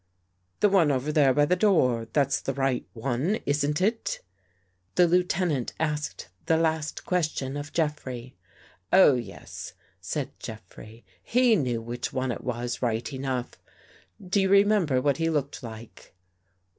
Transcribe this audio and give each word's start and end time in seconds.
"The 0.61 0.69
one 0.69 0.91
over 0.91 1.11
there 1.11 1.31
by 1.31 1.45
the 1.45 1.55
door. 1.55 2.07
That 2.13 2.29
was 2.29 2.41
the 2.41 2.55
right 2.55 2.87
one, 2.93 3.37
wasn't 3.45 3.81
it?" 3.81 4.19
The 4.95 5.05
Lieutenant 5.07 5.73
asked 5.79 6.27
the 6.47 6.57
last 6.57 7.05
question 7.05 7.55
of 7.55 7.71
Jeffrey." 7.71 8.35
Oh, 8.91 9.13
yes," 9.13 9.73
said 9.99 10.31
Jeffrey." 10.39 11.05
He 11.35 11.55
knew 11.55 11.83
which 11.83 12.11
one 12.11 12.31
it 12.31 12.43
was 12.43 12.81
right 12.81 13.13
enough. 13.13 13.51
Do 14.19 14.41
you 14.41 14.49
remember 14.49 14.99
what 15.03 15.17
he 15.17 15.29
looked 15.29 15.61
like 15.61 16.15